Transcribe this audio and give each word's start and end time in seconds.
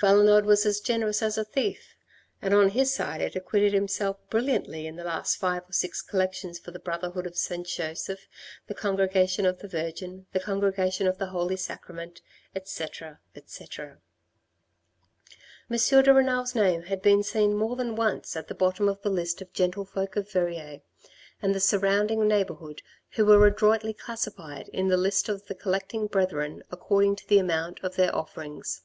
Valenod 0.00 0.44
was 0.46 0.64
as 0.64 0.78
generous 0.78 1.22
as 1.22 1.36
a 1.36 1.42
thief, 1.44 1.96
and 2.40 2.54
on 2.54 2.68
his 2.68 2.94
side 2.94 3.20
had 3.20 3.34
acquitted 3.34 3.72
himself 3.72 4.16
brilliantly 4.30 4.86
in 4.86 4.94
the 4.94 5.02
last 5.02 5.38
five 5.38 5.68
or 5.68 5.72
six 5.72 6.00
collections 6.02 6.56
for 6.56 6.70
the 6.70 6.78
Brotherhood 6.78 7.26
of 7.26 7.36
St. 7.36 7.66
Joseph, 7.66 8.28
the 8.68 8.76
congregation 8.76 9.44
of 9.44 9.58
the 9.58 9.66
Virgin, 9.66 10.26
the 10.30 10.38
congregation 10.38 11.08
of 11.08 11.18
the 11.18 11.26
Holy 11.30 11.56
Sacrament, 11.56 12.22
etc., 12.54 13.18
etc. 13.34 13.98
1 15.66 15.72
54 15.72 15.74
THE 15.74 15.74
RED 15.74 15.74
AND 15.74 15.74
THE 15.74 15.74
BLACK 15.74 15.92
M. 15.92 16.04
de 16.28 16.30
Renal's 16.30 16.54
name 16.54 16.82
had 16.82 17.02
been 17.02 17.22
seen 17.24 17.56
more 17.56 17.74
than 17.74 17.96
once 17.96 18.36
at 18.36 18.46
the 18.46 18.54
bottom 18.54 18.88
of 18.88 19.02
the 19.02 19.10
list 19.10 19.42
of 19.42 19.52
gentlefolk 19.52 20.14
of 20.14 20.30
Verrieres, 20.30 20.82
and 21.42 21.52
the 21.52 21.58
surround 21.58 22.12
ing 22.12 22.28
neighbourhood 22.28 22.82
who 23.16 23.26
were 23.26 23.44
adroitly 23.44 23.92
classified 23.94 24.68
in 24.68 24.86
the 24.86 24.96
list 24.96 25.28
of 25.28 25.46
the 25.46 25.56
collecting 25.56 26.06
brethren 26.06 26.62
according 26.70 27.16
to 27.16 27.26
the 27.26 27.40
amount 27.40 27.80
of 27.82 27.96
their 27.96 28.14
offerings. 28.14 28.82